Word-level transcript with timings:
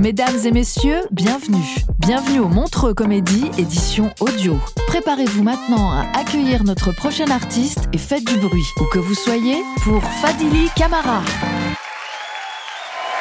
Mesdames 0.00 0.46
et 0.46 0.50
messieurs, 0.50 1.02
bienvenue. 1.10 1.84
Bienvenue 1.98 2.38
au 2.38 2.48
Montreux 2.48 2.94
Comédie, 2.94 3.50
édition 3.58 4.10
audio. 4.20 4.56
Préparez-vous 4.86 5.42
maintenant 5.42 5.90
à 5.90 6.06
accueillir 6.18 6.64
notre 6.64 6.90
prochain 6.90 7.30
artiste 7.30 7.86
et 7.92 7.98
faites 7.98 8.24
du 8.24 8.38
bruit, 8.38 8.64
où 8.80 8.84
que 8.84 8.98
vous 8.98 9.12
soyez, 9.12 9.56
pour 9.84 10.02
Fadili 10.02 10.70
Camara. 10.74 11.20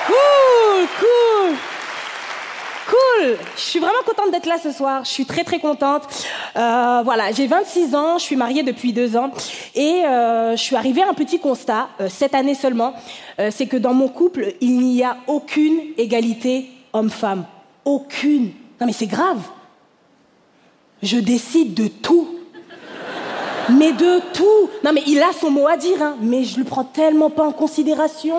Cool, 0.07 0.88
cool. 1.02 1.57
Cool 2.89 3.37
Je 3.55 3.61
suis 3.61 3.79
vraiment 3.79 4.01
contente 4.03 4.31
d'être 4.31 4.47
là 4.47 4.57
ce 4.57 4.71
soir. 4.71 5.03
Je 5.03 5.09
suis 5.09 5.25
très 5.25 5.43
très 5.43 5.59
contente. 5.59 6.03
Euh, 6.55 7.01
voilà, 7.03 7.31
j'ai 7.31 7.45
26 7.45 7.93
ans, 7.93 8.17
je 8.17 8.23
suis 8.23 8.35
mariée 8.35 8.63
depuis 8.63 8.93
deux 8.93 9.15
ans 9.15 9.31
et 9.75 10.03
euh, 10.05 10.55
je 10.55 10.61
suis 10.61 10.75
arrivée 10.75 11.03
à 11.03 11.09
un 11.09 11.13
petit 11.13 11.39
constat, 11.39 11.89
euh, 12.01 12.07
cette 12.09 12.33
année 12.33 12.55
seulement, 12.55 12.93
c'est 13.51 13.67
que 13.67 13.77
dans 13.77 13.93
mon 13.93 14.09
couple, 14.09 14.53
il 14.59 14.79
n'y 14.79 15.03
a 15.03 15.17
aucune 15.27 15.79
égalité 15.97 16.69
homme-femme. 16.91 17.45
Aucune. 17.85 18.51
Non 18.81 18.87
mais 18.87 18.93
c'est 18.93 19.07
grave. 19.07 19.39
Je 21.01 21.17
décide 21.17 21.73
de 21.73 21.87
tout. 21.87 22.27
Mais 23.69 23.93
de 23.93 24.19
tout. 24.33 24.69
Non 24.83 24.91
mais 24.93 25.03
il 25.07 25.21
a 25.21 25.31
son 25.39 25.51
mot 25.51 25.67
à 25.67 25.77
dire, 25.77 26.01
hein, 26.01 26.17
mais 26.21 26.43
je 26.43 26.57
le 26.57 26.65
prends 26.65 26.83
tellement 26.83 27.29
pas 27.29 27.43
en 27.43 27.51
considération. 27.51 28.35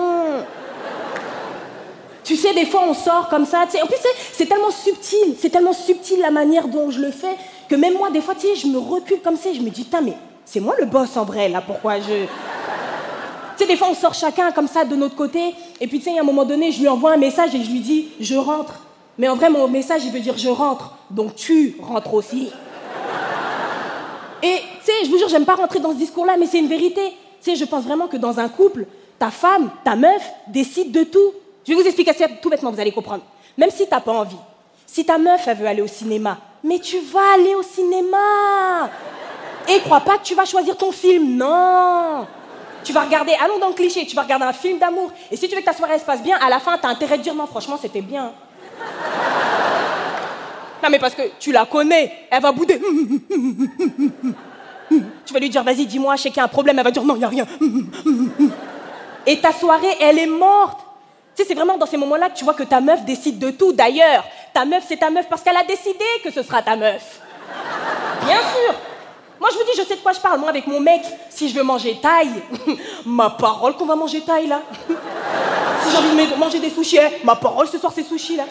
Tu 2.23 2.35
sais, 2.35 2.53
des 2.53 2.65
fois, 2.65 2.81
on 2.87 2.93
sort 2.93 3.27
comme 3.29 3.45
ça. 3.45 3.63
tu 3.65 3.71
sais. 3.77 3.81
En 3.81 3.87
plus, 3.87 3.97
c'est- 4.33 4.45
tellement 4.45 4.71
subtil. 4.71 5.35
C'est 5.39 5.49
tellement 5.49 5.73
subtil 5.73 6.19
la 6.19 6.31
manière 6.31 6.67
dont 6.67 6.89
je 6.91 6.99
le 6.99 7.11
fais 7.11 7.35
que 7.67 7.75
même 7.75 7.95
moi, 7.95 8.09
des 8.11 8.21
fois, 8.21 8.35
tu 8.35 8.47
sais, 8.47 8.55
je 8.55 8.67
me 8.67 8.77
recule 8.77 9.21
comme 9.21 9.37
ça. 9.37 9.49
et 9.49 9.53
Je 9.55 9.61
me 9.61 9.69
dis, 9.69 9.83
putain, 9.83 10.01
mais 10.01 10.13
c'est 10.45 10.59
moi 10.59 10.75
le 10.79 10.85
boss 10.85 11.17
en 11.17 11.23
vrai, 11.25 11.49
là. 11.49 11.61
Pourquoi 11.65 11.99
je. 11.99 12.25
Tu 13.57 13.57
sais, 13.57 13.65
des 13.65 13.75
fois, 13.75 13.87
on 13.91 13.95
sort 13.95 14.13
chacun 14.13 14.51
comme 14.51 14.67
ça 14.67 14.85
de 14.85 14.95
notre 14.95 15.15
côté. 15.15 15.55
Et 15.79 15.87
puis, 15.87 15.99
tu 15.99 16.05
sais, 16.11 16.17
à 16.17 16.21
un 16.21 16.25
moment 16.25 16.45
donné, 16.45 16.71
je 16.71 16.79
lui 16.81 16.87
envoie 16.87 17.11
un 17.13 17.17
message 17.17 17.55
et 17.55 17.63
je 17.63 17.71
lui 17.71 17.79
dis, 17.79 18.09
je 18.19 18.35
rentre. 18.35 18.73
Mais 19.17 19.27
en 19.27 19.35
vrai, 19.35 19.49
mon 19.49 19.67
message, 19.67 20.03
il 20.05 20.11
veut 20.11 20.19
dire, 20.19 20.37
je 20.37 20.49
rentre. 20.49 20.95
Donc, 21.09 21.35
tu 21.35 21.75
rentres 21.81 22.13
aussi. 22.13 22.49
Et 24.43 24.55
tu 24.83 24.85
sais, 24.85 25.05
je 25.05 25.09
vous 25.09 25.17
jure, 25.17 25.29
j'aime 25.29 25.45
pas 25.45 25.55
rentrer 25.55 25.79
dans 25.79 25.91
ce 25.91 25.97
discours-là, 25.97 26.35
mais 26.39 26.47
c'est 26.47 26.57
une 26.59 26.67
vérité. 26.67 27.01
Tu 27.43 27.51
sais, 27.51 27.55
je 27.55 27.65
pense 27.65 27.83
vraiment 27.83 28.07
que 28.07 28.17
dans 28.17 28.39
un 28.39 28.47
couple, 28.49 28.85
ta 29.19 29.29
femme, 29.29 29.69
ta 29.83 29.95
meuf 29.95 30.21
décide 30.47 30.91
de 30.91 31.03
tout. 31.03 31.31
Je 31.65 31.73
vais 31.73 31.81
vous 31.81 31.87
expliquer 31.87 32.13
tout 32.41 32.49
bêtement, 32.49 32.71
vous 32.71 32.79
allez 32.79 32.91
comprendre. 32.91 33.23
Même 33.57 33.69
si 33.69 33.87
t'as 33.87 33.99
pas 33.99 34.11
envie, 34.11 34.37
si 34.85 35.05
ta 35.05 35.17
meuf, 35.17 35.47
elle 35.47 35.57
veut 35.57 35.67
aller 35.67 35.81
au 35.81 35.87
cinéma, 35.87 36.37
mais 36.63 36.79
tu 36.79 36.99
vas 36.99 37.33
aller 37.35 37.55
au 37.55 37.63
cinéma. 37.63 38.89
Et 39.69 39.79
crois 39.81 39.99
pas 40.01 40.17
que 40.17 40.23
tu 40.23 40.35
vas 40.35 40.45
choisir 40.45 40.75
ton 40.75 40.91
film, 40.91 41.37
non. 41.37 42.25
Tu 42.83 42.93
vas 42.93 43.01
regarder, 43.01 43.33
allons 43.43 43.59
dans 43.59 43.67
le 43.67 43.73
cliché, 43.73 44.05
tu 44.05 44.15
vas 44.15 44.23
regarder 44.23 44.45
un 44.45 44.53
film 44.53 44.79
d'amour. 44.79 45.11
Et 45.29 45.37
si 45.37 45.47
tu 45.47 45.55
veux 45.55 45.61
que 45.61 45.65
ta 45.65 45.73
soirée 45.73 45.99
se 45.99 46.05
passe 46.05 46.23
bien, 46.23 46.37
à 46.41 46.49
la 46.49 46.59
fin, 46.59 46.77
t'as 46.77 46.87
intérêt 46.87 47.17
de 47.17 47.23
dire 47.23 47.35
non, 47.35 47.45
franchement, 47.45 47.77
c'était 47.79 48.01
bien. 48.01 48.31
Non, 50.83 50.89
mais 50.89 50.97
parce 50.97 51.13
que 51.13 51.21
tu 51.39 51.51
la 51.51 51.65
connais, 51.65 52.11
elle 52.31 52.41
va 52.41 52.51
bouder. 52.51 52.81
Tu 55.25 55.33
vas 55.33 55.39
lui 55.39 55.49
dire, 55.49 55.63
vas-y, 55.63 55.85
dis-moi, 55.85 56.15
je 56.15 56.23
sais 56.23 56.29
qu'il 56.29 56.37
y 56.37 56.41
a 56.41 56.45
un 56.45 56.49
problème. 56.49 56.77
Elle 56.79 56.83
va 56.83 56.91
dire, 56.91 57.03
non, 57.03 57.15
il 57.15 57.19
n'y 57.19 57.23
a 57.23 57.29
rien. 57.29 57.45
Et 59.25 59.39
ta 59.39 59.53
soirée, 59.53 59.95
elle 60.01 60.17
est 60.17 60.25
morte. 60.27 60.79
Tu 61.35 61.43
sais, 61.43 61.47
c'est 61.47 61.55
vraiment 61.55 61.77
dans 61.77 61.85
ces 61.85 61.97
moments-là 61.97 62.29
que 62.29 62.37
tu 62.37 62.43
vois 62.43 62.53
que 62.53 62.63
ta 62.63 62.81
meuf 62.81 63.03
décide 63.05 63.39
de 63.39 63.51
tout. 63.51 63.71
D'ailleurs, 63.73 64.23
ta 64.53 64.65
meuf, 64.65 64.83
c'est 64.87 64.97
ta 64.97 65.09
meuf 65.09 65.27
parce 65.29 65.41
qu'elle 65.41 65.55
a 65.55 65.63
décidé 65.63 66.05
que 66.23 66.31
ce 66.31 66.43
sera 66.43 66.61
ta 66.61 66.75
meuf. 66.75 67.21
Bien 68.25 68.39
sûr. 68.39 68.75
Moi, 69.39 69.49
je 69.51 69.57
vous 69.57 69.63
dis, 69.63 69.71
je 69.75 69.83
sais 69.83 69.95
de 69.95 70.01
quoi 70.01 70.11
je 70.11 70.19
parle. 70.19 70.39
Moi, 70.39 70.49
avec 70.49 70.67
mon 70.67 70.79
mec, 70.79 71.01
si 71.29 71.49
je 71.49 71.55
veux 71.55 71.63
manger 71.63 71.97
taille, 72.01 72.29
ma 73.05 73.31
parole 73.31 73.75
qu'on 73.75 73.85
va 73.85 73.95
manger 73.95 74.21
taille, 74.21 74.47
là. 74.47 74.61
Si 75.83 75.89
j'ai 75.89 75.97
envie 75.97 76.27
de 76.27 76.35
manger 76.35 76.59
des 76.59 76.69
sushis, 76.69 76.97
eh, 76.97 77.25
ma 77.25 77.35
parole, 77.35 77.67
ce 77.67 77.79
soir, 77.79 77.91
c'est 77.95 78.03
sushi, 78.03 78.35
là. 78.35 78.43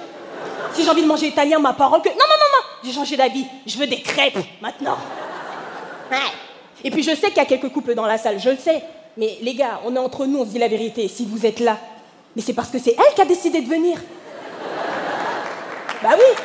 Si 0.73 0.83
j'ai 0.83 0.91
envie 0.91 1.03
de 1.03 1.07
manger 1.07 1.29
italien, 1.29 1.59
ma 1.59 1.75
parole 1.75 2.03
que... 2.03 2.09
Non, 2.09 2.15
non, 2.15 2.25
non, 2.27 2.47
non 2.57 2.65
J'ai 2.83 2.93
changé 2.93 3.17
d'avis. 3.17 3.45
Je 3.67 3.79
veux 3.79 3.87
des 3.87 4.01
crêpes, 4.01 4.39
maintenant. 4.61 4.97
Ouais. 6.11 6.19
Et 6.83 6.91
puis 6.91 7.03
je 7.03 7.15
sais 7.15 7.29
qu'il 7.29 7.37
y 7.37 7.41
a 7.41 7.45
quelques 7.45 7.71
couples 7.73 7.95
dans 7.95 8.07
la 8.07 8.19
salle, 8.19 8.41
je 8.41 8.51
le 8.51 8.57
sais. 8.57 8.83
Mais 9.17 9.39
les 9.43 9.55
gars, 9.55 9.81
on 9.85 9.95
est 9.95 9.99
entre 9.99 10.27
nous, 10.27 10.41
on 10.41 10.45
se 10.45 10.51
dit 10.51 10.59
la 10.59 10.69
vérité. 10.69 11.09
Si 11.09 11.25
vous 11.25 11.45
êtes 11.45 11.61
là, 11.61 11.77
mais 12.37 12.43
c'est 12.43 12.53
parce 12.53 12.69
que 12.69 12.79
c'est 12.79 12.97
elle 12.97 13.15
qui 13.15 13.23
a 13.23 13.25
décidé 13.25 13.61
de 13.61 13.69
venir. 13.69 13.99
Bah 16.03 16.11
oui. 16.15 16.37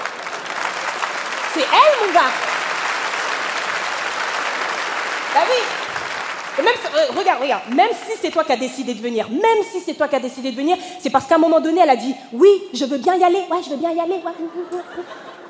C'est 1.53 1.61
elle, 1.61 2.07
mon 2.07 2.13
gars. 2.13 2.31
Bah 5.33 5.41
oui. 5.49 6.63
Même, 6.63 6.73
euh, 6.95 7.17
regarde, 7.17 7.41
regarde, 7.41 7.63
même 7.73 7.89
si 7.91 8.17
c'est 8.21 8.31
toi 8.31 8.43
qui 8.45 8.53
as 8.53 8.57
décidé 8.57 8.93
de 8.93 9.01
venir, 9.01 9.29
même 9.29 9.63
si 9.69 9.81
c'est 9.81 9.93
toi 9.93 10.07
qui 10.07 10.15
as 10.15 10.19
décidé 10.19 10.51
de 10.51 10.55
venir, 10.55 10.77
c'est 11.01 11.09
parce 11.09 11.25
qu'à 11.25 11.35
un 11.35 11.39
moment 11.39 11.59
donné, 11.59 11.81
elle 11.81 11.89
a 11.89 11.95
dit 11.97 12.15
oui, 12.31 12.49
je 12.73 12.85
veux 12.85 12.97
bien 12.97 13.15
y 13.15 13.23
aller, 13.23 13.43
ouais, 13.49 13.63
je 13.63 13.69
veux 13.69 13.75
bien 13.75 13.91
y 13.91 13.99
aller. 13.99 14.21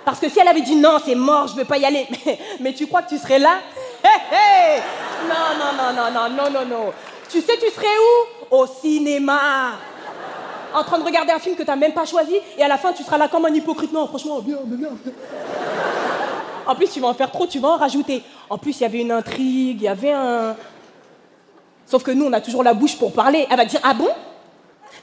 Parce 0.04 0.20
que 0.20 0.30
si 0.30 0.40
elle 0.40 0.48
avait 0.48 0.62
dit 0.62 0.76
non, 0.76 0.98
c'est 1.04 1.16
mort, 1.16 1.48
je 1.48 1.56
veux 1.56 1.66
pas 1.66 1.78
y 1.78 1.86
aller, 1.86 2.08
mais, 2.26 2.40
mais 2.60 2.74
tu 2.74 2.88
crois 2.88 3.04
que 3.04 3.10
tu 3.10 3.18
serais 3.18 3.40
là? 3.40 3.60
Hé, 4.04 4.08
hé 4.08 4.82
Non, 5.28 5.58
non, 5.60 5.72
non, 5.78 5.94
non, 5.94 6.12
non, 6.12 6.30
non, 6.30 6.50
non, 6.50 6.66
non. 6.66 6.94
Tu 7.30 7.42
sais, 7.42 7.58
tu 7.58 7.70
serais 7.72 7.88
où? 7.88 8.56
Au 8.56 8.68
cinéma. 8.68 9.74
En 10.74 10.84
train 10.84 10.98
de 11.00 11.04
regarder 11.04 11.32
un 11.32 11.40
film 11.40 11.56
que 11.56 11.64
t'as 11.64 11.76
même 11.76 11.94
pas 11.94 12.06
choisi, 12.06 12.36
et 12.58 12.64
à 12.64 12.68
la 12.68 12.78
fin, 12.78 12.92
tu 12.94 13.04
seras 13.04 13.18
là 13.18 13.28
comme 13.28 13.46
un 13.46 13.54
hypocrite. 13.54 13.92
Non, 13.94 14.08
franchement, 14.08 14.40
bien, 14.42 14.58
bien, 14.66 14.78
bien. 14.78 14.90
En 16.68 16.76
plus, 16.76 16.88
tu 16.90 17.00
vas 17.00 17.08
en 17.10 17.14
faire 17.14 17.32
trop, 17.32 17.46
tu 17.46 17.60
vas 17.60 17.70
en 17.70 17.78
rajouter. 17.78 18.24
En 18.50 18.58
plus, 18.58 18.78
il 18.80 18.82
y 18.82 18.86
avait 18.86 19.02
une 19.02 19.12
intrigue, 19.12 19.78
il 19.80 19.84
y 19.84 19.88
avait 19.88 20.12
un. 20.12 20.56
Sauf 21.86 22.04
que 22.04 22.12
nous, 22.12 22.26
on 22.26 22.34
a 22.34 22.42
toujours 22.42 22.64
la 22.64 22.74
bouche 22.74 22.98
pour 22.98 23.14
parler. 23.14 23.46
Elle 23.50 23.58
va 23.58 23.66
dire 23.66 23.80
Ah 23.84 23.94
bon? 23.94 24.10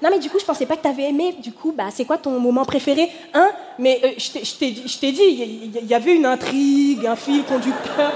Non, 0.02 0.08
mais 0.10 0.18
du 0.18 0.28
coup, 0.28 0.38
je 0.40 0.44
pensais 0.44 0.66
pas 0.66 0.76
que 0.76 0.82
t'avais 0.82 1.04
aimé. 1.10 1.36
Du 1.40 1.52
coup, 1.52 1.72
bah, 1.72 1.84
c'est 1.92 2.04
quoi 2.04 2.18
ton 2.18 2.40
moment 2.40 2.64
préféré? 2.64 3.08
Hein? 3.32 3.50
Mais 3.78 4.00
euh, 4.02 4.08
je 4.18 4.58
t'ai- 4.58 5.12
dit- 5.12 5.70
il 5.80 5.86
y 5.86 5.94
avait 5.94 6.16
une 6.16 6.26
intrigue, 6.26 7.06
un 7.06 7.14
fil 7.14 7.44
conducteur. 7.44 8.10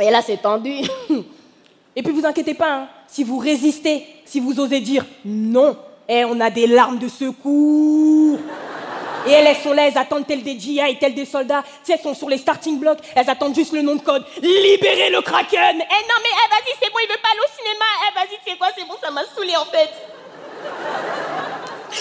Et 0.00 0.10
là, 0.10 0.20
c'est 0.20 0.38
tendu. 0.38 0.80
Et 1.96 2.02
puis, 2.02 2.12
vous 2.12 2.26
inquiétez 2.26 2.54
pas, 2.54 2.74
hein, 2.74 2.88
si 3.06 3.22
vous 3.22 3.38
résistez, 3.38 4.04
si 4.24 4.40
vous 4.40 4.58
osez 4.58 4.80
dire 4.80 5.04
non, 5.24 5.76
eh, 6.10 6.24
on 6.24 6.40
a 6.40 6.50
des 6.50 6.66
larmes 6.66 6.98
de 6.98 7.08
secours. 7.08 8.38
Et 9.26 9.32
elles, 9.32 9.46
elles 9.46 9.56
sont 9.56 9.72
là, 9.72 9.86
elles 9.86 9.96
attendent 9.98 10.26
tel 10.26 10.42
des 10.42 10.58
GI, 10.58 10.96
tel 10.98 11.14
des 11.14 11.24
soldats. 11.24 11.62
Tu 11.62 11.68
sais, 11.84 11.92
elles 11.92 12.00
sont 12.00 12.14
sur 12.14 12.28
les 12.28 12.38
starting 12.38 12.80
blocks, 12.80 12.98
elles 13.14 13.30
attendent 13.30 13.54
juste 13.54 13.72
le 13.72 13.82
nom 13.82 13.94
de 13.94 14.02
code. 14.02 14.24
Libérez 14.42 15.10
le 15.10 15.20
Kraken 15.20 15.76
Eh 15.76 16.02
non, 16.08 16.18
mais 16.22 16.30
eh, 16.32 16.50
vas-y, 16.50 16.74
c'est 16.82 16.90
bon, 16.90 16.98
il 17.04 17.08
veut 17.08 17.20
pas 17.22 17.28
aller 17.30 17.40
au 17.40 17.52
cinéma. 17.56 17.84
Eh, 18.08 18.14
vas-y, 18.14 18.38
tu 18.44 18.50
sais 18.50 18.56
quoi, 18.56 18.68
c'est 18.76 18.84
bon, 18.84 18.94
ça 19.00 19.10
m'a 19.10 19.22
saoulé 19.24 19.56
en 19.56 19.66
fait. 19.66 19.90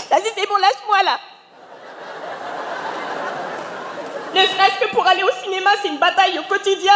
Vas-y, 0.09 0.31
c'est 0.35 0.47
bon, 0.47 0.55
lâche-moi 0.55 1.03
là. 1.03 1.19
Ne 4.33 4.41
serait-ce 4.41 4.85
que 4.85 4.91
pour 4.91 5.05
aller 5.05 5.23
au 5.23 5.43
cinéma, 5.43 5.71
c'est 5.81 5.89
une 5.89 5.97
bataille 5.97 6.39
au 6.39 6.43
quotidien. 6.43 6.93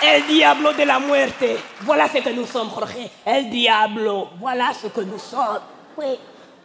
El 0.00 0.26
diablo 0.26 0.72
de 0.72 0.84
la 0.84 1.00
muerte. 1.00 1.56
Voilà 1.82 2.08
ce 2.08 2.18
que 2.18 2.30
nous 2.30 2.46
sommes, 2.46 2.70
Jorge. 2.70 3.10
El 3.26 3.50
diablo. 3.50 4.28
Voilà 4.38 4.70
ce 4.80 4.86
que 4.88 5.00
nous 5.00 5.18
sommes. 5.18 5.60
Oui. 5.96 6.06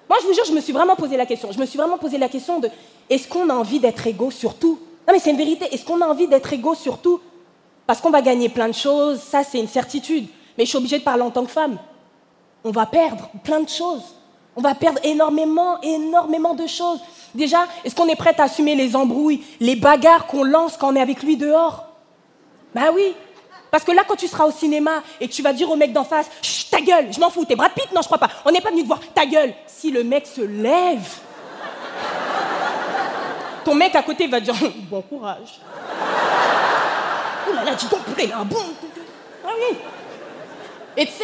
Moi, 0.07 0.19
je 0.21 0.27
vous 0.27 0.33
jure, 0.33 0.45
je 0.45 0.53
me 0.53 0.61
suis 0.61 0.73
vraiment 0.73 0.95
posé 0.95 1.17
la 1.17 1.25
question. 1.25 1.51
Je 1.51 1.59
me 1.59 1.65
suis 1.65 1.77
vraiment 1.77 1.97
posé 1.97 2.17
la 2.17 2.29
question 2.29 2.59
de 2.59 2.69
est-ce 3.09 3.27
qu'on 3.27 3.49
a 3.49 3.53
envie 3.53 3.79
d'être 3.79 4.05
égaux 4.05 4.29
sur 4.29 4.55
tout? 4.55 4.79
Non, 5.07 5.13
mais 5.13 5.19
c'est 5.19 5.31
une 5.31 5.37
vérité. 5.37 5.65
Est-ce 5.73 5.83
qu'on 5.83 5.99
a 6.01 6.05
envie 6.05 6.27
d'être 6.27 6.53
égaux 6.53 6.75
sur 6.75 6.99
tout? 6.99 7.19
Parce 7.87 7.99
qu'on 7.99 8.11
va 8.11 8.21
gagner 8.21 8.49
plein 8.49 8.67
de 8.67 8.73
choses, 8.73 9.19
ça, 9.19 9.43
c'est 9.43 9.59
une 9.59 9.67
certitude. 9.67 10.27
Mais 10.57 10.65
je 10.65 10.69
suis 10.69 10.77
obligée 10.77 10.99
de 10.99 11.03
parler 11.03 11.23
en 11.23 11.31
tant 11.31 11.43
que 11.43 11.51
femme. 11.51 11.77
On 12.63 12.71
va 12.71 12.85
perdre 12.85 13.29
plein 13.43 13.61
de 13.61 13.69
choses. 13.69 14.03
On 14.55 14.61
va 14.61 14.75
perdre 14.75 14.99
énormément, 15.03 15.81
énormément 15.81 16.53
de 16.53 16.67
choses. 16.67 16.99
Déjà, 17.33 17.65
est-ce 17.83 17.95
qu'on 17.95 18.07
est 18.07 18.15
prête 18.15 18.39
à 18.39 18.43
assumer 18.43 18.75
les 18.75 18.95
embrouilles, 18.95 19.43
les 19.59 19.75
bagarres 19.75 20.27
qu'on 20.27 20.43
lance 20.43 20.77
quand 20.77 20.93
on 20.93 20.95
est 20.95 21.01
avec 21.01 21.23
lui 21.23 21.37
dehors? 21.37 21.85
Ben 22.75 22.91
oui. 22.93 23.15
Parce 23.71 23.83
que 23.83 23.91
là, 23.91 24.03
quand 24.07 24.15
tu 24.15 24.27
seras 24.27 24.45
au 24.45 24.51
cinéma 24.51 25.01
et 25.19 25.27
que 25.27 25.33
tu 25.33 25.41
vas 25.41 25.51
dire 25.51 25.69
au 25.71 25.75
mec 25.75 25.91
d'en 25.91 26.03
face, 26.03 26.29
Chut, 26.43 26.69
ta 26.69 26.79
gueule, 26.79 27.11
je 27.11 27.19
m'en 27.19 27.31
fous, 27.31 27.43
t'es 27.43 27.55
Brad 27.55 27.71
Pitt? 27.71 27.91
Non, 27.91 28.01
je 28.01 28.05
crois 28.05 28.19
pas. 28.19 28.29
On 28.45 28.51
n'est 28.51 28.61
pas 28.61 28.69
venu 28.69 28.83
te 28.83 28.87
voir, 28.87 28.99
ta 29.15 29.25
gueule. 29.25 29.51
Si 29.65 29.89
le 29.89 30.03
mec 30.03 30.27
se 30.27 30.41
lève, 30.41 31.09
ton 33.65 33.73
mec 33.73 33.95
à 33.95 34.03
côté 34.03 34.27
va 34.27 34.39
dire, 34.39 34.53
bon 34.89 35.01
courage. 35.01 35.59
Oh 37.49 37.53
là 37.55 37.63
là, 37.63 37.73
dis 37.73 37.87
donc, 37.87 38.03
purée, 38.03 38.27
là, 38.27 38.43
bon. 38.43 38.57
Ah 39.43 39.49
oui. 39.57 39.77
Et 40.97 41.07
tu 41.07 41.11
sais, 41.13 41.23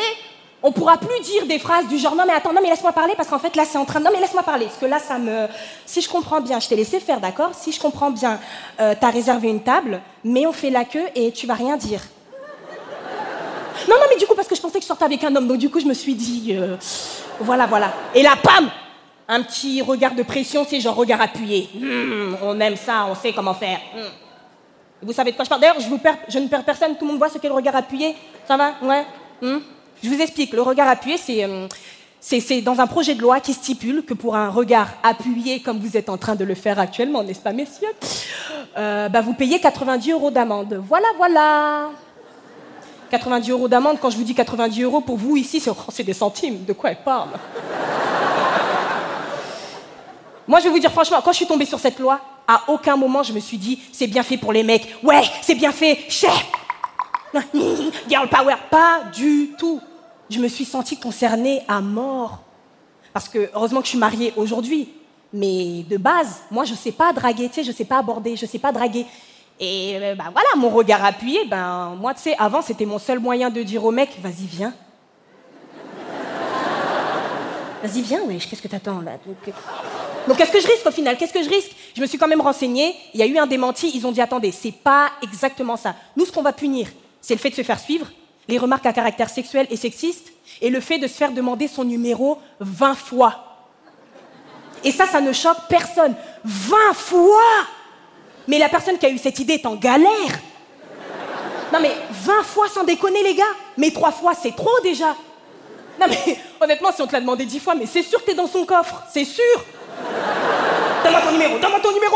on 0.62 0.72
pourra 0.74 0.98
plus 0.98 1.20
dire 1.22 1.46
des 1.46 1.58
phrases 1.58 1.88
du 1.88 1.98
genre 1.98 2.16
non 2.16 2.26
mais 2.28 2.34
attends 2.34 2.52
non 2.52 2.60
mais 2.62 2.70
laisse-moi 2.70 2.92
parler 2.92 3.14
parce 3.16 3.30
qu'en 3.30 3.40
fait 3.40 3.56
là 3.56 3.64
c'est 3.66 3.78
en 3.78 3.86
train 3.86 4.00
de... 4.00 4.06
non 4.06 4.12
mais 4.14 4.20
laisse-moi 4.20 4.44
parler. 4.44 4.66
Parce 4.66 4.78
que 4.78 4.86
là 4.86 5.00
ça 5.00 5.18
me 5.18 5.48
si 5.86 6.02
je 6.02 6.10
comprends 6.10 6.42
bien 6.42 6.60
je 6.60 6.68
t'ai 6.68 6.76
laissé 6.76 7.00
faire 7.00 7.20
d'accord? 7.22 7.52
Si 7.54 7.72
je 7.72 7.80
comprends 7.80 8.12
bien 8.12 8.40
euh, 8.80 8.94
t'as 9.00 9.10
réservé 9.10 9.48
une 9.48 9.64
table 9.64 10.02
mais 10.24 10.46
on 10.46 10.52
fait 10.52 10.70
la 10.70 10.84
queue 10.84 11.06
et 11.16 11.32
tu 11.32 11.48
vas 11.48 11.54
rien 11.54 11.78
dire. 11.78 12.02
Non 13.88 13.96
non 13.96 14.06
mais 14.10 14.18
du 14.18 14.26
coup 14.28 14.36
parce 14.36 14.50
que 14.50 14.56
je 14.56 14.62
pensais 14.62 14.80
que 14.80 14.84
je 14.84 14.88
sortais 14.88 15.06
avec 15.06 15.24
un 15.24 15.34
homme 15.34 15.48
donc 15.48 15.58
du 15.58 15.70
coup 15.70 15.80
je 15.80 15.86
me 15.86 15.94
suis 15.94 16.14
dit 16.14 16.50
euh, 16.52 16.76
voilà 17.40 17.66
voilà. 17.66 17.94
Et 18.14 18.22
là 18.22 18.34
pam! 18.42 18.70
Un 19.30 19.44
petit 19.44 19.82
regard 19.82 20.14
de 20.14 20.24
pression 20.24 20.66
c'est 20.70 20.82
genre 20.82 20.96
regard 20.96 21.22
appuyé. 21.22 21.70
Hmm, 21.74 22.36
on 22.44 22.60
aime 22.60 22.76
ça 22.76 23.06
on 23.10 23.16
sait 23.16 23.32
comment 23.32 23.54
faire. 23.54 23.80
Hmm. 23.96 24.10
vous 25.04 25.14
savez 25.14 25.32
de 25.32 25.38
quoi 25.38 25.46
je 25.46 25.50
parle? 25.50 25.62
D'ailleurs 25.62 25.80
je, 25.80 25.88
je 26.28 26.40
ne 26.40 26.48
perds 26.50 26.66
personne 26.66 26.98
tout 26.98 27.06
le 27.06 27.12
monde 27.12 27.20
voit 27.20 27.30
ce 27.30 27.38
qu'est 27.38 27.48
le 27.48 27.54
regard 27.54 27.78
appuyé. 27.78 28.18
Ça 28.46 28.58
va? 28.58 28.74
Ouais? 28.82 29.06
Hmm? 29.42 29.60
Je 30.04 30.10
vous 30.10 30.20
explique, 30.22 30.54
le 30.54 30.62
regard 30.62 30.88
appuyé, 30.88 31.18
c'est 31.18 31.44
euh, 31.44 31.68
c'est- 32.22 32.62
dans 32.62 32.80
un 32.80 32.88
projet 32.88 33.16
de 33.16 33.22
loi 33.22 33.40
qui 33.40 33.54
stipule 33.54 34.04
que 34.04 34.14
pour 34.14 34.36
un 34.36 34.50
regard 34.50 34.90
appuyé, 35.04 35.62
comme 35.62 35.80
vous 35.80 35.96
êtes 35.98 36.10
en 36.10 36.18
train 36.18 36.36
de 36.36 36.44
le 36.44 36.56
faire 36.56 36.80
actuellement, 36.80 37.24
n'est-ce 37.24 37.40
pas, 37.40 37.54
messieurs 37.54 37.88
euh, 38.78 39.10
bah, 39.10 39.22
Vous 39.22 39.34
payez 39.34 39.60
90 39.60 40.12
euros 40.12 40.32
d'amende. 40.32 40.82
Voilà, 40.88 41.08
voilà 41.18 41.90
90 43.10 43.50
euros 43.50 43.68
d'amende, 43.68 43.98
quand 44.00 44.12
je 44.12 44.18
vous 44.18 44.24
dis 44.24 44.36
90 44.36 44.84
euros, 44.84 45.02
pour 45.02 45.18
vous 45.18 45.36
ici, 45.36 45.64
oh, 45.68 45.76
c'est 45.92 46.04
des 46.04 46.14
centimes. 46.14 46.64
De 46.66 46.74
quoi 46.74 46.92
elle 46.92 47.02
parle? 47.04 47.30
Moi, 50.48 50.60
je 50.60 50.66
vais 50.66 50.70
vous 50.70 50.80
dire 50.80 50.92
franchement, 50.92 51.18
quand 51.24 51.32
je 51.32 51.38
suis 51.38 51.48
tombée 51.48 51.66
sur 51.66 51.80
cette 51.80 52.00
loi, 52.00 52.20
à 52.48 52.64
aucun 52.68 52.96
moment 52.98 53.22
je 53.24 53.34
me 53.34 53.40
suis 53.40 53.58
dit, 53.58 53.80
c'est 53.92 54.08
bien 54.08 54.24
fait 54.24 54.38
pour 54.38 54.52
les 54.54 54.64
mecs. 54.64 54.96
Ouais, 55.04 55.22
c'est 55.42 55.56
bien 55.56 55.72
fait, 55.72 56.00
chef 56.10 56.46
Girl 58.10 58.28
power, 58.28 58.56
pas 58.72 59.02
du 59.16 59.52
tout. 59.58 59.80
Je 60.30 60.40
me 60.40 60.48
suis 60.48 60.66
sentie 60.66 61.00
concernée 61.00 61.62
à 61.68 61.82
mort. 61.82 62.40
Parce 63.14 63.28
que 63.28 63.50
heureusement 63.54 63.80
que 63.80 63.86
je 63.86 63.92
suis 63.92 64.00
mariée 64.00 64.34
aujourd'hui. 64.36 64.90
Mais 65.32 65.84
de 65.88 65.98
base, 65.98 66.42
moi 66.50 66.64
je 66.64 66.74
sais 66.74 66.92
pas 66.92 67.14
draguer, 67.14 67.50
tu 67.50 67.56
sais, 67.56 67.64
je 67.64 67.72
sais 67.72 67.86
pas 67.86 68.00
aborder, 68.00 68.36
je 68.36 68.48
sais 68.48 68.58
pas 68.58 68.72
draguer. 68.72 69.06
Et 69.60 69.96
bah, 70.18 70.30
voilà, 70.32 70.48
mon 70.58 70.70
regard 70.70 71.06
appuyé, 71.06 71.46
ben 71.46 71.96
moi 72.00 72.16
tu 72.16 72.22
sais, 72.22 72.36
avant 72.40 72.62
c'était 72.62 72.86
mon 72.86 72.98
seul 72.98 73.20
moyen 73.20 73.52
de 73.52 73.62
dire 73.62 73.86
au 73.86 73.92
mec, 73.92 74.10
vas-y 74.24 74.46
viens. 74.46 74.74
Vas-y 77.84 78.02
viens, 78.02 78.24
wesh, 78.24 78.50
qu'est-ce 78.50 78.62
que 78.62 78.68
t'attends 78.68 79.02
là? 79.02 79.12
Donc, 79.26 79.38
euh, 79.48 79.52
donc 80.28 80.38
qu'est-ce 80.38 80.52
que 80.52 80.60
je 80.60 80.68
risque 80.68 80.86
au 80.86 80.92
final? 80.92 81.16
Qu'est-ce 81.16 81.34
que 81.34 81.44
je 81.44 81.50
risque? 81.50 81.72
Je 81.96 82.02
me 82.02 82.08
suis 82.08 82.18
quand 82.18 82.28
même 82.28 82.42
renseignée, 82.42 82.96
il 83.14 83.20
y 83.20 83.24
a 83.24 83.28
eu 83.28 83.38
un 83.38 83.48
démenti, 83.48 83.92
ils 83.94 84.06
ont 84.08 84.12
dit 84.12 84.22
attendez, 84.22 84.52
c'est 84.52 84.72
pas 84.72 85.12
exactement 85.22 85.78
ça. 85.78 85.96
Nous 86.18 86.26
ce 86.26 86.32
qu'on 86.32 86.42
va 86.42 86.54
punir, 86.54 86.88
c'est 87.22 87.36
le 87.36 87.40
fait 87.40 87.52
de 87.52 87.56
se 87.56 87.64
faire 87.64 87.80
suivre, 87.80 88.08
les 88.50 88.58
remarques 88.58 88.86
à 88.88 88.94
caractère 88.94 89.30
sexuel 89.30 89.68
et 89.70 89.78
sexiste, 89.78 90.34
et 90.62 90.70
le 90.70 90.80
fait 90.80 90.98
de 90.98 91.08
se 91.08 91.14
faire 91.14 91.32
demander 91.32 91.68
son 91.68 91.84
numéro 91.84 92.40
20 92.60 92.96
fois. 92.96 93.46
Et 94.84 94.92
ça, 94.92 95.06
ça 95.06 95.22
ne 95.22 95.32
choque 95.32 95.58
personne. 95.70 96.16
20 96.44 96.94
fois 96.94 97.44
Mais 98.48 98.58
la 98.58 98.70
personne 98.70 98.98
qui 98.98 99.06
a 99.06 99.10
eu 99.10 99.18
cette 99.18 99.38
idée 99.40 99.56
est 99.56 99.66
en 99.66 99.76
galère. 99.76 100.40
Non 101.72 101.80
mais 101.80 101.92
20 102.10 102.44
fois 102.44 102.68
sans 102.68 102.84
déconner 102.84 103.22
les 103.22 103.36
gars 103.36 103.44
Mais 103.78 103.92
3 103.92 104.12
fois 104.12 104.34
c'est 104.34 104.56
trop 104.56 104.80
déjà 104.82 105.16
Non 106.00 106.08
mais 106.10 106.40
honnêtement 106.62 106.92
si 106.92 107.02
on 107.04 107.08
te 107.08 107.12
l'a 107.12 107.22
demandé 107.22 107.46
10 107.46 107.60
fois, 107.60 107.76
mais 107.76 107.86
c'est 107.86 108.02
sûr 108.02 108.20
que 108.22 108.26
t'es 108.26 108.34
dans 108.34 108.48
son 108.48 108.66
coffre, 108.66 109.04
c'est 109.14 109.26
sûr 109.26 109.44
Donne-moi 111.04 111.22
ton 111.22 111.32
numéro, 111.32 111.60
donne-moi 111.60 111.80
ton 111.82 111.92
numéro 111.92 112.16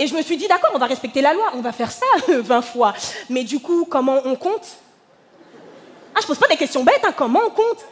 Et 0.00 0.06
je 0.06 0.14
me 0.14 0.22
suis 0.22 0.38
dit, 0.38 0.48
d'accord, 0.48 0.70
on 0.74 0.78
va 0.78 0.86
respecter 0.86 1.20
la 1.20 1.34
loi, 1.34 1.52
on 1.54 1.60
va 1.60 1.72
faire 1.72 1.92
ça 1.92 2.06
20 2.28 2.62
fois. 2.62 2.94
Mais 3.28 3.44
du 3.44 3.60
coup, 3.60 3.84
comment 3.84 4.16
on 4.24 4.34
compte? 4.34 4.66
Ah, 6.14 6.20
je 6.22 6.26
pose 6.26 6.38
pas 6.38 6.48
des 6.48 6.56
questions 6.56 6.82
bêtes, 6.82 7.04
hein, 7.04 7.12
comment 7.14 7.40
on 7.46 7.50
compte? 7.50 7.84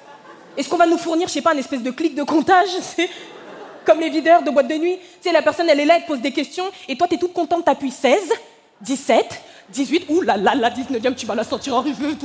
Est-ce 0.57 0.71
qu'on 0.71 0.79
va 0.79 0.87
nous 0.87 0.97
fournir, 0.97 1.29
je 1.29 1.35
sais 1.35 1.43
pas, 1.43 1.53
une 1.53 1.59
espèce 1.59 1.83
de 1.83 1.91
clic 1.91 2.15
de 2.15 2.23
comptage 2.23 2.71
Comme 3.85 4.01
les 4.01 4.09
videurs 4.09 4.43
de 4.43 4.51
boîte 4.51 4.69
de 4.69 4.75
nuit? 4.77 4.97
Tu 4.97 5.29
sais, 5.29 5.33
la 5.33 5.43
personne, 5.43 5.69
elle 5.69 5.81
est 5.81 5.85
là, 5.85 5.97
elle 5.99 6.07
pose 6.07 6.21
des 6.21 6.33
questions, 6.33 6.65
et 6.89 6.97
toi, 6.97 7.07
t'es 7.09 7.19
toute 7.19 7.35
contente, 7.35 7.67
t'appuies 7.67 7.91
16, 7.91 8.33
17, 8.81 9.41
18, 9.69 10.07
ouh 10.09 10.23
là 10.23 10.39
là, 10.39 10.55
la 10.55 10.71
19e, 10.71 11.15
tu 11.15 11.27
vas 11.27 11.35
la 11.35 11.45
sentir 11.45 11.75
arriver. 11.77 12.17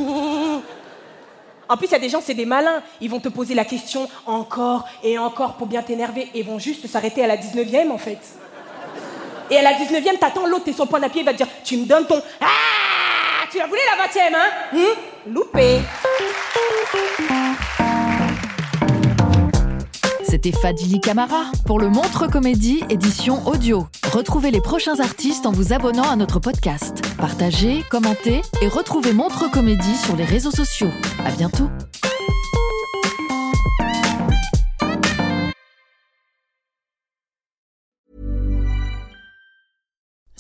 En 1.68 1.76
plus, 1.76 1.88
il 1.88 1.92
y 1.92 1.96
a 1.96 2.00
des 2.00 2.10
gens, 2.10 2.22
c'est 2.22 2.34
des 2.34 2.46
malins. 2.46 2.82
Ils 3.02 3.10
vont 3.10 3.20
te 3.20 3.30
poser 3.30 3.54
la 3.54 3.66
question 3.66 4.08
encore 4.26 4.86
et 5.04 5.18
encore 5.18 5.56
pour 5.56 5.68
bien 5.68 5.82
t'énerver, 5.82 6.30
et 6.34 6.42
vont 6.42 6.58
juste 6.58 6.88
s'arrêter 6.88 7.22
à 7.22 7.28
la 7.28 7.36
19e, 7.36 7.92
en 7.92 7.98
fait. 7.98 8.20
Et 9.50 9.58
à 9.58 9.62
la 9.62 9.74
19e, 9.74 10.18
t'attends 10.20 10.48
l'autre, 10.48 10.72
sur 10.74 10.86
le 10.86 10.90
point 10.90 11.00
d'appuyer, 11.00 11.22
il 11.22 11.26
va 11.26 11.34
te 11.34 11.38
dire 11.38 11.48
Tu 11.64 11.78
me 11.78 11.86
donnes 11.86 12.06
ton. 12.06 12.22
Ah 12.42 13.46
Tu 13.52 13.58
la 13.58 13.68
voulais 13.68 13.82
la 13.98 14.06
20e, 14.06 14.36
hein? 14.36 14.50
Hum? 14.74 15.34
Loupé 15.34 15.80
C'était 20.28 20.52
Fadili 20.52 21.00
Camara 21.00 21.52
pour 21.66 21.80
le 21.80 21.90
Montre 21.90 22.28
Comédie 22.28 22.84
édition 22.90 23.46
audio. 23.48 23.88
Retrouvez 24.12 24.50
les 24.52 24.62
prochains 24.62 25.00
artistes 25.00 25.46
en 25.46 25.52
vous 25.52 25.74
abonnant 25.74 26.10
à 26.10 26.16
notre 26.16 26.40
podcast. 26.40 27.02
Partagez, 27.18 27.84
commentez 27.92 28.42
et 28.62 28.68
retrouvez 28.68 29.14
Montre 29.14 29.50
Comédie 29.52 29.96
sur 29.96 30.16
les 30.16 30.26
réseaux 30.26 30.52
sociaux. 30.52 30.90
À 31.26 31.32
bientôt. 31.32 31.70